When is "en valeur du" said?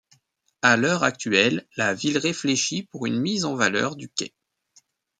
3.45-4.09